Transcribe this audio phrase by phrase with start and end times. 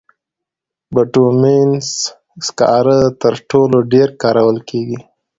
[0.93, 1.89] بټومینس
[2.47, 4.99] سکاره تر ټولو ډېر کارول کېږي.